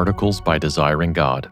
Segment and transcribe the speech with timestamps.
[0.00, 1.50] articles by Desiring God.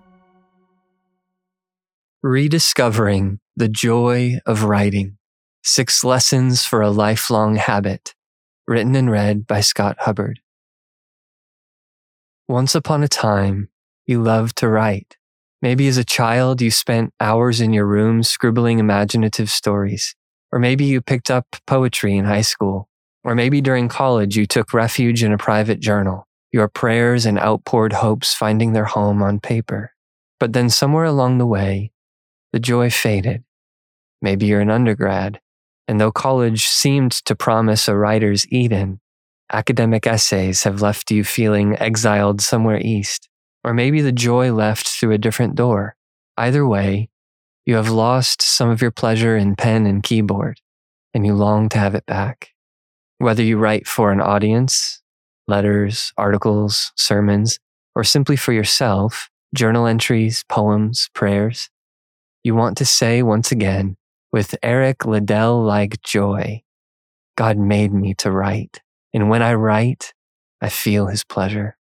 [2.22, 5.18] Rediscovering the Joy of Writing
[5.62, 8.14] Six Lessons for a Lifelong Habit.
[8.66, 10.40] Written and read by Scott Hubbard.
[12.48, 13.68] Once upon a time,
[14.06, 15.18] you loved to write.
[15.60, 20.16] Maybe as a child, you spent hours in your room scribbling imaginative stories.
[20.50, 22.88] Or maybe you picked up poetry in high school.
[23.24, 27.94] Or maybe during college, you took refuge in a private journal, your prayers and outpoured
[27.94, 29.92] hopes finding their home on paper.
[30.40, 31.92] But then somewhere along the way,
[32.52, 33.44] the joy faded.
[34.22, 35.40] Maybe you're an undergrad,
[35.86, 39.00] and though college seemed to promise a writer's Eden,
[39.52, 43.28] academic essays have left you feeling exiled somewhere east.
[43.64, 45.96] Or maybe the joy left through a different door.
[46.36, 47.10] Either way,
[47.66, 50.60] you have lost some of your pleasure in pen and keyboard,
[51.12, 52.50] and you long to have it back.
[53.18, 54.97] Whether you write for an audience,
[55.48, 57.58] letters, articles, sermons,
[57.94, 61.70] or simply for yourself, journal entries, poems, prayers,
[62.44, 63.96] you want to say once again,
[64.32, 66.62] with Eric Liddell like joy,
[67.36, 68.82] God made me to write.
[69.12, 70.12] And when I write,
[70.60, 71.76] I feel his pleasure.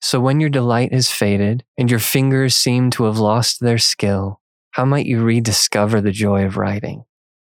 [0.00, 4.40] So when your delight has faded and your fingers seem to have lost their skill,
[4.72, 7.04] how might you rediscover the joy of writing?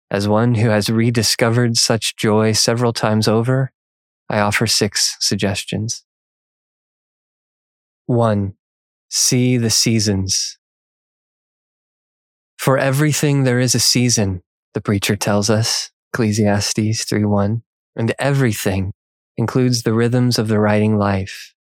[0.09, 3.71] As one who has rediscovered such joy several times over,
[4.29, 6.03] I offer six suggestions.
[8.05, 8.53] One,
[9.09, 10.57] see the seasons.
[12.57, 14.41] For everything there is a season,
[14.73, 17.63] the preacher tells us, Ecclesiastes 3:1,
[17.95, 18.93] and everything
[19.37, 21.53] includes the rhythms of the writing life.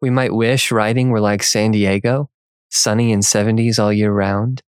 [0.00, 2.30] We might wish writing were like San Diego,
[2.70, 4.62] sunny in 70s all year round,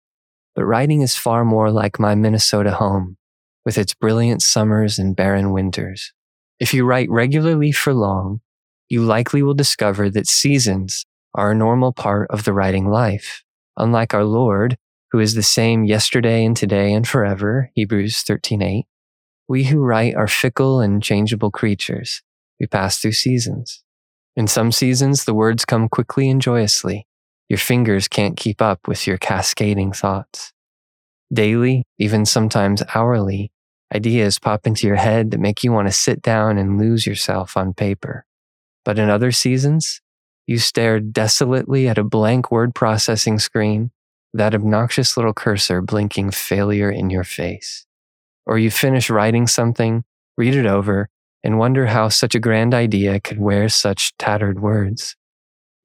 [0.55, 3.16] but writing is far more like my Minnesota home,
[3.64, 6.12] with its brilliant summers and barren winters.
[6.60, 8.41] If you write regularly for long,
[8.88, 13.42] you likely will discover that seasons are a normal part of the writing life.
[13.77, 14.77] Unlike our Lord,
[15.11, 18.84] who is the same yesterday and today and forever, Hebrews 13:8,
[19.48, 22.23] we who write are fickle and changeable creatures.
[22.61, 23.83] We pass through seasons.
[24.36, 27.06] In some seasons, the words come quickly and joyously,
[27.48, 30.52] your fingers can't keep up with your cascading thoughts.
[31.33, 33.52] Daily, even sometimes hourly,
[33.94, 37.56] ideas pop into your head that make you want to sit down and lose yourself
[37.56, 38.27] on paper.
[38.84, 40.00] But in other seasons,
[40.46, 43.90] you stare desolately at a blank word processing screen,
[44.34, 47.86] that obnoxious little cursor blinking failure in your face.
[48.46, 50.05] Or you finish writing something,
[50.36, 51.08] read it over,
[51.42, 55.16] and wonder how such a grand idea could wear such tattered words.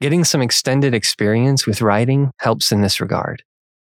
[0.01, 3.43] Getting some extended experience with writing helps in this regard.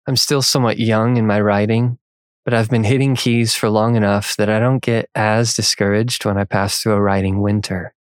[0.07, 1.97] I'm still somewhat young in my writing,
[2.45, 6.37] but I've been hitting keys for long enough that I don't get as discouraged when
[6.37, 7.93] I pass through a writing winter.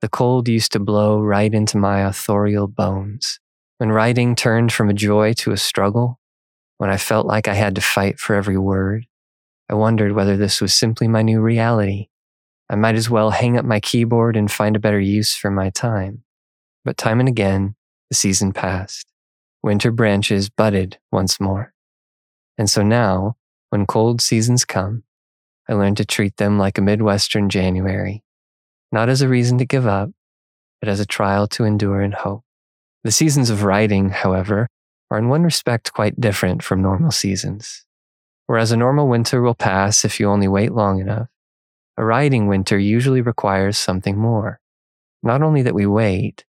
[0.00, 3.38] The cold used to blow right into my authorial bones.
[3.78, 6.18] When writing turned from a joy to a struggle,
[6.78, 9.06] when I felt like I had to fight for every word,
[9.68, 12.08] I wondered whether this was simply my new reality.
[12.68, 15.70] I might as well hang up my keyboard and find a better use for my
[15.70, 16.24] time.
[16.84, 17.76] But time and again,
[18.08, 19.06] the season passed.
[19.62, 21.72] Winter branches budded once more.
[22.56, 23.36] And so now,
[23.70, 25.04] when cold seasons come,
[25.68, 28.22] I learn to treat them like a Midwestern January,
[28.92, 30.10] not as a reason to give up,
[30.80, 32.42] but as a trial to endure and hope.
[33.04, 34.68] The seasons of writing, however,
[35.10, 37.84] are in one respect quite different from normal seasons.
[38.46, 41.28] Whereas a normal winter will pass if you only wait long enough,
[41.96, 44.60] a writing winter usually requires something more.
[45.22, 46.44] Not only that we wait,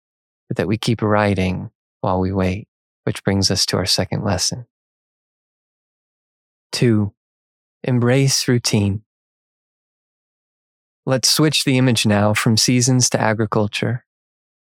[0.48, 1.72] but that we keep writing
[2.02, 2.68] while we wait,
[3.04, 4.66] which brings us to our second lesson.
[6.72, 7.14] Two,
[7.84, 9.04] embrace routine.
[11.06, 14.06] Let's switch the image now from seasons to agriculture.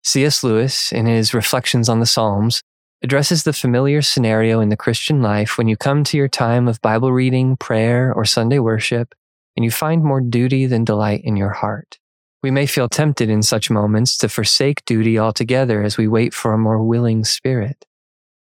[0.03, 0.44] C.S.
[0.44, 2.63] Lewis, in his Reflections on the Psalms,
[3.03, 6.81] addresses the familiar scenario in the Christian life when you come to your time of
[6.81, 9.13] Bible reading, prayer, or Sunday worship,
[9.56, 11.99] and you find more duty than delight in your heart.
[12.41, 16.53] We may feel tempted in such moments to forsake duty altogether as we wait for
[16.53, 17.85] a more willing spirit.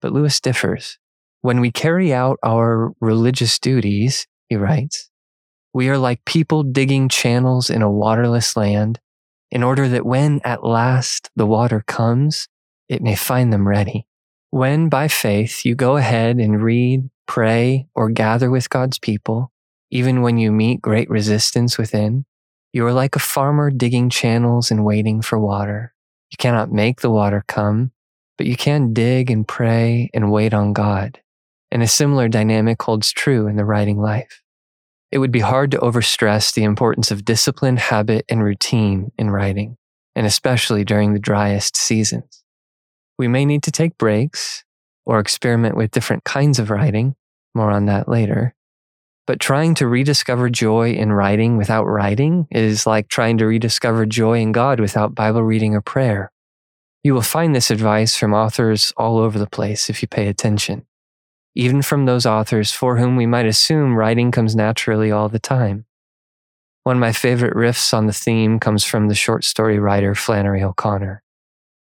[0.01, 0.97] But Lewis differs.
[1.41, 5.09] When we carry out our religious duties, he writes,
[5.73, 8.99] we are like people digging channels in a waterless land
[9.49, 12.47] in order that when at last the water comes,
[12.89, 14.05] it may find them ready.
[14.51, 19.51] When by faith you go ahead and read, pray, or gather with God's people,
[19.89, 22.25] even when you meet great resistance within,
[22.73, 25.93] you are like a farmer digging channels and waiting for water.
[26.29, 27.91] You cannot make the water come,
[28.37, 31.19] but you can dig and pray and wait on God.
[31.71, 34.41] And a similar dynamic holds true in the writing life.
[35.11, 39.77] It would be hard to overstress the importance of discipline, habit, and routine in writing,
[40.15, 42.43] and especially during the driest seasons.
[43.17, 44.63] We may need to take breaks
[45.05, 47.15] or experiment with different kinds of writing.
[47.53, 48.55] More on that later.
[49.27, 54.39] But trying to rediscover joy in writing without writing is like trying to rediscover joy
[54.39, 56.31] in God without Bible reading or prayer.
[57.03, 60.85] You will find this advice from authors all over the place if you pay attention,
[61.55, 65.85] even from those authors for whom we might assume writing comes naturally all the time.
[66.83, 70.63] One of my favorite riffs on the theme comes from the short story writer Flannery
[70.63, 71.21] O'Connor.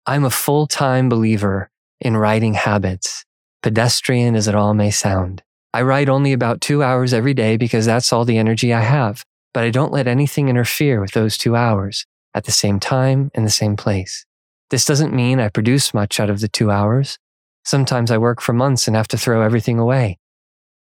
[0.06, 1.70] I'm a full time believer
[2.02, 3.26] in writing habits,
[3.62, 5.44] pedestrian as it all may sound.
[5.74, 9.24] I write only about two hours every day because that's all the energy I have,
[9.54, 13.44] but I don't let anything interfere with those two hours at the same time in
[13.44, 14.26] the same place.
[14.72, 17.20] This doesn't mean I produce much out of the two hours.
[17.66, 20.18] Sometimes I work for months and have to throw everything away.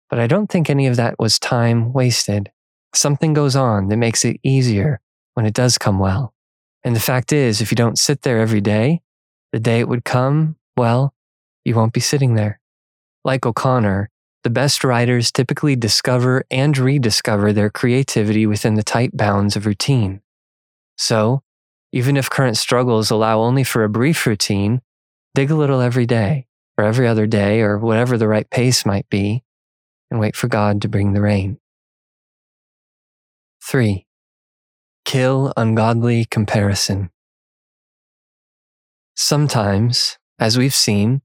[0.08, 2.50] But I don't think any of that was time wasted.
[2.94, 5.00] Something goes on that makes it easier
[5.34, 6.34] when it does come well.
[6.82, 9.02] And the fact is, if you don't sit there every day,
[9.52, 11.14] the day it would come, well,
[11.64, 12.60] you won't be sitting there.
[13.24, 14.10] Like O'Connor,
[14.44, 20.22] the best writers typically discover and rediscover their creativity within the tight bounds of routine.
[20.96, 21.42] So,
[21.92, 24.80] even if current struggles allow only for a brief routine,
[25.34, 26.47] dig a little every day,
[26.78, 29.42] or every other day, or whatever the right pace might be,
[30.10, 31.58] and wait for God to bring the rain.
[33.64, 34.06] 3.
[35.04, 37.10] Kill ungodly comparison.
[39.16, 41.22] Sometimes, as we've seen,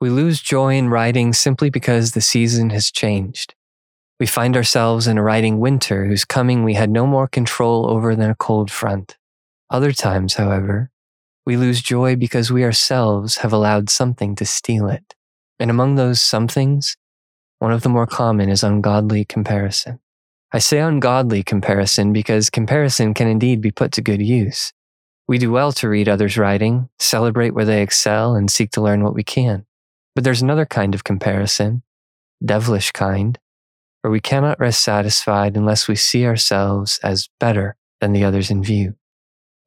[0.00, 3.54] we lose joy in writing simply because the season has changed.
[4.18, 8.16] We find ourselves in a writing winter whose coming we had no more control over
[8.16, 9.16] than a cold front.
[9.70, 10.90] Other times, however,
[11.46, 15.14] we lose joy because we ourselves have allowed something to steal it.
[15.60, 16.96] And among those somethings,
[17.60, 20.00] one of the more common is ungodly comparison.
[20.52, 24.72] I say ungodly comparison because comparison can indeed be put to good use.
[25.28, 29.02] We do well to read others' writing, celebrate where they excel, and seek to learn
[29.02, 29.66] what we can.
[30.14, 31.82] But there's another kind of comparison,
[32.44, 33.38] devilish kind,
[34.02, 38.62] where we cannot rest satisfied unless we see ourselves as better than the others in
[38.62, 38.94] view.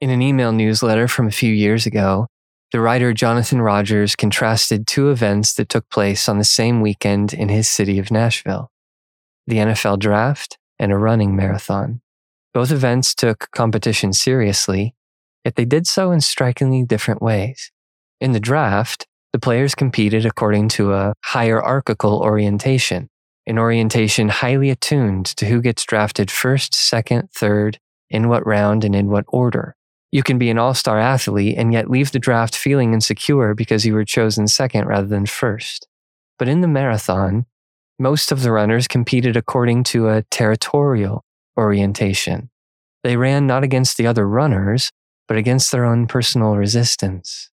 [0.01, 2.27] In an email newsletter from a few years ago,
[2.71, 7.49] the writer Jonathan Rogers contrasted two events that took place on the same weekend in
[7.49, 8.71] his city of Nashville
[9.45, 12.01] the NFL draft and a running marathon.
[12.53, 14.93] Both events took competition seriously,
[15.43, 17.71] yet they did so in strikingly different ways.
[18.21, 23.09] In the draft, the players competed according to a hierarchical orientation,
[23.47, 27.79] an orientation highly attuned to who gets drafted first, second, third,
[28.09, 29.75] in what round, and in what order.
[30.11, 33.85] You can be an all star athlete and yet leave the draft feeling insecure because
[33.85, 35.87] you were chosen second rather than first.
[36.37, 37.45] But in the marathon,
[37.99, 41.25] most of the runners competed according to a territorial
[41.57, 42.49] orientation.
[43.03, 44.91] They ran not against the other runners,
[45.27, 47.51] but against their own personal resistance.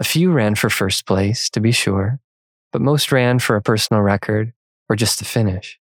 [0.00, 2.20] A few ran for first place, to be sure,
[2.72, 4.52] but most ran for a personal record
[4.88, 5.78] or just to finish.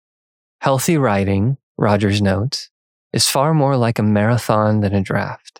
[0.60, 2.68] Healthy writing, Rogers notes,
[3.12, 5.59] is far more like a marathon than a draft.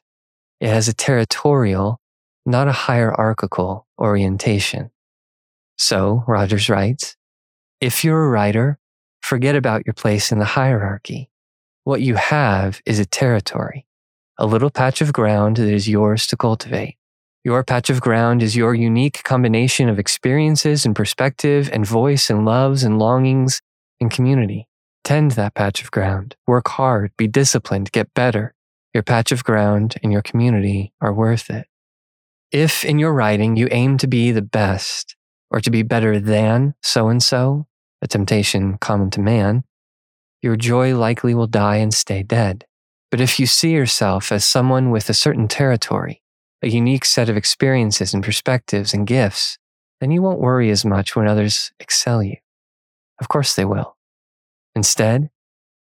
[0.61, 2.01] It has a territorial,
[2.45, 4.91] not a hierarchical orientation.
[5.79, 7.17] So, Rogers writes,
[7.81, 8.79] if you're a writer,
[9.23, 11.31] forget about your place in the hierarchy.
[11.85, 13.87] What you have is a territory,
[14.37, 16.97] a little patch of ground that is yours to cultivate.
[17.43, 22.45] Your patch of ground is your unique combination of experiences and perspective and voice and
[22.45, 23.63] loves and longings
[23.99, 24.69] and community.
[25.05, 26.37] Tend that patch of ground.
[26.47, 28.55] Work hard, be disciplined, get better.
[28.93, 31.67] Your patch of ground and your community are worth it.
[32.51, 35.17] If in your writing you aim to be the best
[35.51, 37.67] or to be better than so and so,
[38.03, 39.65] a temptation common to man,
[40.43, 42.67] your joy likely will die and stay dead.
[43.11, 46.23] But if you see yourself as someone with a certain territory,
[46.63, 49.59] a unique set of experiences and perspectives and gifts,
[50.01, 52.37] then you won't worry as much when others excel you.
[53.21, 53.97] Of course they will.
[54.75, 55.31] Instead,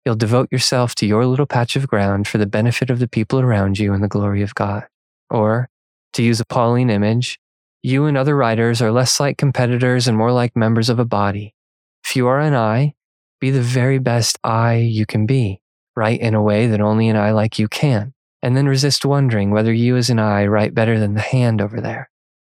[0.04, 3.40] you'll devote yourself to your little patch of ground for the benefit of the people
[3.40, 4.86] around you and the glory of God.
[5.30, 5.68] Or,
[6.14, 7.38] to use a Pauline image,
[7.82, 11.54] you and other writers are less like competitors and more like members of a body.
[12.04, 12.94] If you are an eye,
[13.40, 15.60] be the very best eye you can be.
[15.96, 19.50] Write in a way that only an eye like you can and then resist wondering
[19.50, 22.10] whether you as an eye write better than the hand over there.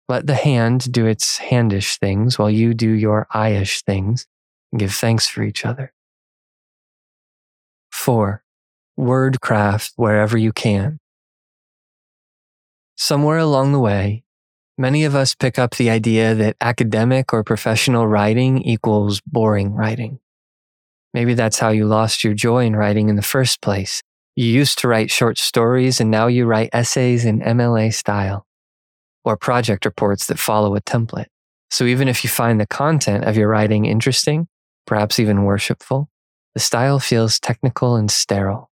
[0.09, 4.25] Let the hand do its handish things while you do your eyish things
[4.71, 5.93] and give thanks for each other.
[8.07, 8.41] 4.
[8.97, 10.99] Wordcraft wherever you can.
[12.95, 14.23] Somewhere along the way,
[14.77, 20.21] many of us pick up the idea that academic or professional writing equals boring writing.
[21.13, 24.01] Maybe that's how you lost your joy in writing in the first place
[24.37, 28.45] you used to write short stories and now you write essays in MLA style.
[29.25, 31.25] or project reports that follow a template.
[31.69, 34.47] So even if you find the content of your writing interesting,
[34.85, 36.09] perhaps even worshipful,
[36.57, 38.71] the style feels technical and sterile.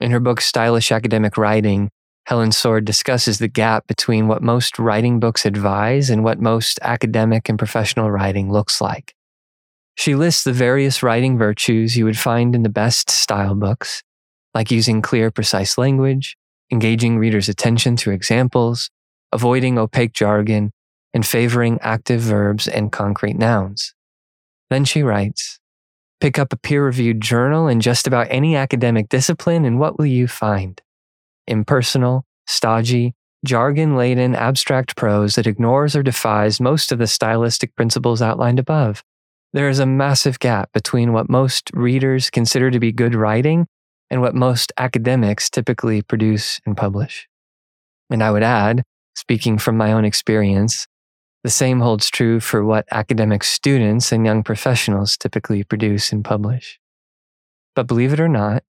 [0.00, 1.90] In her book Stylish Academic Writing,
[2.24, 7.50] Helen Sword discusses the gap between what most writing books advise and what most academic
[7.50, 9.14] and professional writing looks like.
[9.96, 14.02] She lists the various writing virtues you would find in the best style books,
[14.54, 16.38] like using clear, precise language,
[16.72, 18.88] engaging readers' attention through examples,
[19.30, 20.70] avoiding opaque jargon,
[21.12, 23.92] and favoring active verbs and concrete nouns.
[24.70, 25.60] Then she writes,
[26.20, 30.06] Pick up a peer reviewed journal in just about any academic discipline, and what will
[30.06, 30.80] you find?
[31.46, 38.22] Impersonal, stodgy, jargon laden abstract prose that ignores or defies most of the stylistic principles
[38.22, 39.04] outlined above.
[39.52, 43.66] There is a massive gap between what most readers consider to be good writing
[44.10, 47.28] and what most academics typically produce and publish.
[48.10, 48.82] And I would add,
[49.14, 50.86] speaking from my own experience,
[51.46, 56.80] the same holds true for what academic students and young professionals typically produce and publish.
[57.76, 58.64] But believe it or not,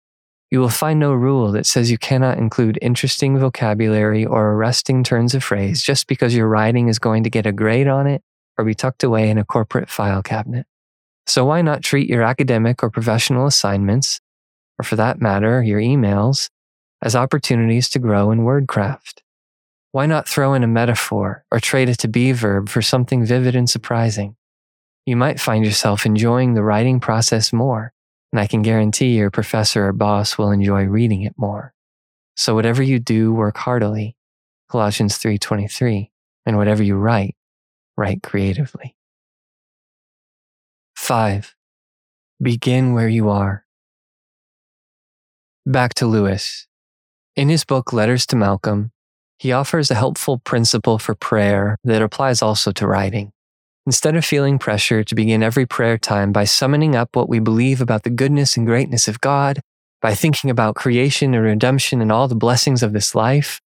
[0.51, 5.33] you will find no rule that says you cannot include interesting vocabulary or arresting turns
[5.33, 8.21] of phrase just because your writing is going to get a grade on it
[8.59, 10.67] or be tucked away in a corporate file cabinet.
[11.25, 14.21] So why not treat your academic or professional assignments,
[14.77, 16.51] or for that matter, your emails,
[17.01, 19.21] as opportunities to grow in wordcraft?
[19.97, 23.55] Why not throw in a metaphor or trade a to be verb for something vivid
[23.55, 24.35] and surprising?
[25.07, 27.93] You might find yourself enjoying the writing process more
[28.31, 31.73] and I can guarantee your professor or boss will enjoy reading it more.
[32.35, 34.15] So whatever you do, work heartily.
[34.69, 36.11] Colossians 3:23.
[36.45, 37.35] And whatever you write,
[37.97, 38.95] write creatively.
[40.95, 41.55] 5.
[42.39, 43.65] Begin where you are.
[45.65, 46.67] Back to Lewis.
[47.35, 48.91] In his book Letters to Malcolm,
[49.37, 53.31] he offers a helpful principle for prayer that applies also to writing.
[53.85, 57.79] Instead of feeling pressure to begin every prayer time by summoning up what we believe
[57.79, 59.61] about the goodness and greatness of God,
[60.01, 63.61] by thinking about creation and redemption and all the blessings of this life,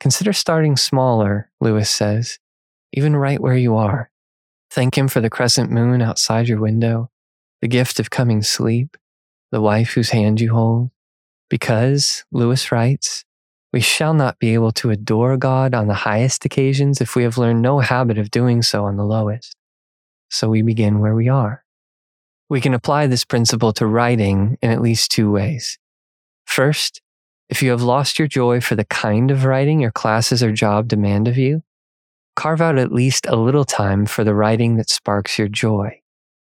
[0.00, 2.38] consider starting smaller, Lewis says,
[2.92, 4.10] even right where you are.
[4.70, 7.10] Thank Him for the crescent moon outside your window,
[7.60, 8.96] the gift of coming sleep,
[9.50, 10.90] the wife whose hand you hold.
[11.48, 13.24] Because, Lewis writes,
[13.72, 17.38] we shall not be able to adore God on the highest occasions if we have
[17.38, 19.54] learned no habit of doing so on the lowest.
[20.30, 21.64] So we begin where we are.
[22.48, 25.78] We can apply this principle to writing in at least two ways.
[26.46, 27.02] First,
[27.50, 30.88] if you have lost your joy for the kind of writing your classes or job
[30.88, 31.62] demand of you,
[32.36, 36.00] carve out at least a little time for the writing that sparks your joy,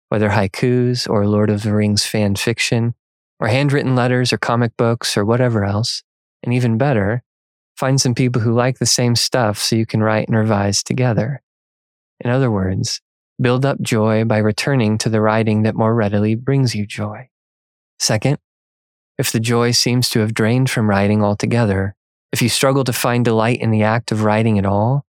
[0.10, 2.96] whether haikus or Lord of the Rings fan fiction,
[3.40, 6.04] or handwritten letters or comic books or whatever else.
[6.44, 7.24] And even better,
[7.78, 11.42] find some people who like the same stuff so you can write and revise together.
[12.20, 13.02] In other words,
[13.42, 17.30] build up joy by returning to the writing that more readily brings you joy.
[18.00, 18.38] Second,
[19.18, 21.96] if the joy seems to have drained from writing altogether,
[22.32, 25.06] if you struggle to find delight in the act of writing at all,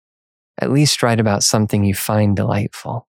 [0.60, 3.06] at least write about something you find delightful.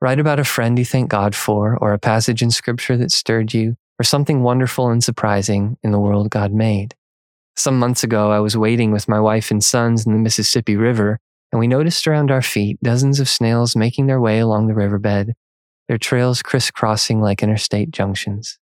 [0.00, 3.54] Write about a friend you thank God for, or a passage in scripture that stirred
[3.54, 6.94] you, or something wonderful and surprising in the world God made.
[7.58, 11.18] Some months ago, I was wading with my wife and sons in the Mississippi River,
[11.50, 15.32] and we noticed around our feet dozens of snails making their way along the riverbed,
[15.88, 18.58] their trails crisscrossing like interstate junctions.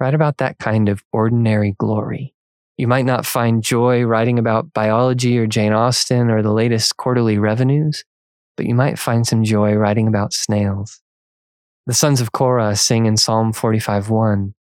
[0.00, 2.34] Write about that kind of ordinary glory.
[2.76, 7.38] You might not find joy writing about biology or Jane Austen or the latest quarterly
[7.38, 8.02] revenues,
[8.56, 11.00] but you might find some joy writing about snails.
[11.86, 14.54] The sons of Korah sing in Psalm 45:1,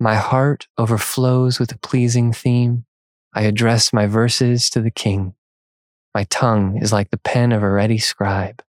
[0.00, 2.84] My heart overflows with a pleasing theme.
[3.34, 5.34] I address my verses to the king.
[6.14, 8.62] My tongue is like the pen of a ready scribe.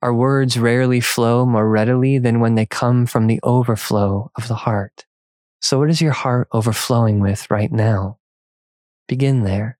[0.00, 4.54] Our words rarely flow more readily than when they come from the overflow of the
[4.54, 5.06] heart.
[5.60, 8.18] So what is your heart overflowing with right now?
[9.08, 9.78] Begin there.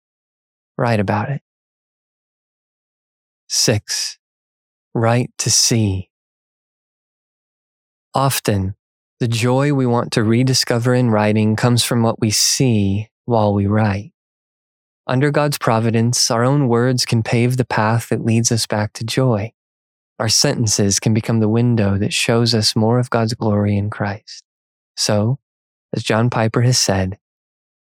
[0.77, 1.43] Write about it.
[3.49, 4.19] Six,
[4.95, 6.11] write to see.
[8.13, 8.75] Often,
[9.21, 13.67] the joy we want to rediscover in writing comes from what we see while we
[13.67, 14.13] write.
[15.07, 19.05] Under God's providence, our own words can pave the path that leads us back to
[19.05, 19.53] joy.
[20.19, 24.43] Our sentences can become the window that shows us more of God's glory in Christ.
[24.97, 25.39] So,
[25.95, 27.19] as John Piper has said,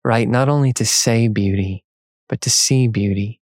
[0.05, 1.83] write not only to say beauty,
[2.29, 3.41] but to see beauty.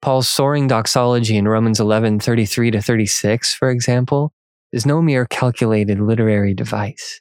[0.00, 4.32] Paul's soaring doxology in Romans 11, 33 to 36, for example,
[4.72, 7.20] is no mere calculated literary device.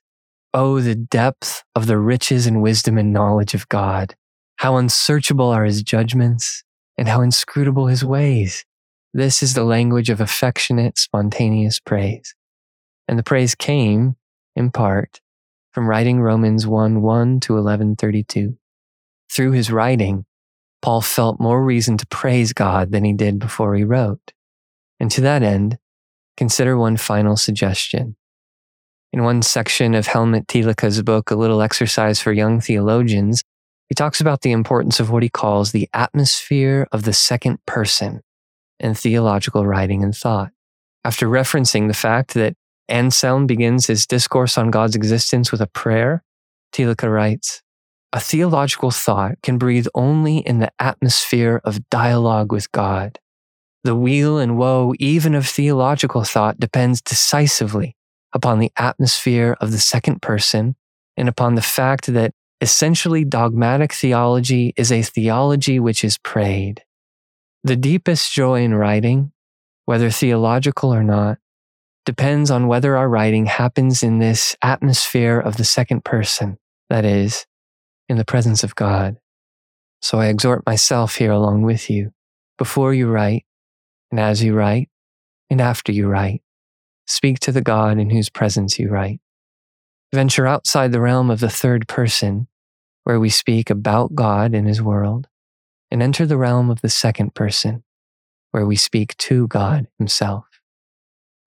[0.57, 4.15] Oh, the depth of the riches and wisdom and knowledge of God.
[4.55, 6.63] How unsearchable are his judgments
[6.97, 8.63] and how inscrutable his ways.
[9.13, 12.33] This is the language of affectionate, spontaneous praise.
[13.05, 14.15] And the praise came,
[14.55, 15.19] in part,
[15.73, 18.57] from writing Romans 1 1 to 1132.
[19.29, 20.23] Through his writing,
[20.81, 24.31] Paul felt more reason to praise God than he did before he wrote.
[25.01, 25.79] And to that end,
[26.37, 28.15] consider one final suggestion.
[29.15, 33.43] In one section of Helmut Thielicke's book, A Little Exercise for Young Theologians,
[33.87, 38.19] he talks about the importance of what he calls the atmosphere of the second person
[38.77, 40.51] in theological writing and thought.
[41.05, 42.57] After referencing the fact that
[42.89, 46.21] Anselm begins his discourse on God's existence with a prayer,
[46.73, 47.61] Thielicke writes,
[48.11, 53.17] a theological thought can breathe only in the atmosphere of dialogue with God.
[53.85, 57.95] The weal and woe, even of theological thought, depends decisively
[58.35, 60.75] upon the atmosphere of the second person
[61.17, 66.83] and upon the fact that essentially dogmatic theology is a theology which is prayed.
[67.63, 69.31] The deepest joy in writing,
[69.85, 71.37] whether theological or not,
[72.05, 77.47] depends on whether our writing happens in this atmosphere of the second person, that is,
[78.07, 79.17] in the presence of God.
[80.01, 82.11] So I exhort myself here along with you,
[82.59, 83.45] before you write,
[84.11, 84.89] and as you write,
[85.49, 86.43] and after you write,
[87.05, 89.19] speak to the God in whose presence you write.
[90.13, 92.47] Venture outside the realm of the third person,
[93.03, 95.27] where we speak about God and his world,
[95.91, 97.83] and enter the realm of the second person,
[98.51, 100.45] where we speak to God himself.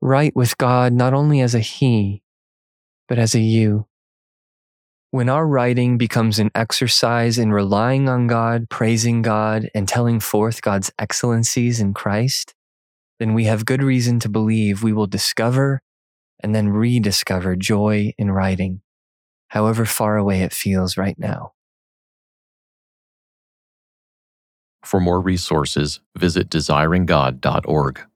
[0.00, 2.22] Write with God not only as a he,
[3.08, 3.86] but as a you.
[5.10, 10.60] When our writing becomes an exercise in relying on God, praising God, and telling forth
[10.60, 12.54] God's excellencies in Christ,
[13.18, 15.80] then we have good reason to believe we will discover
[16.40, 18.80] and then rediscover joy in writing,
[19.48, 21.52] however far away it feels right now.
[24.84, 28.08] For more resources, visit desiringgod.org.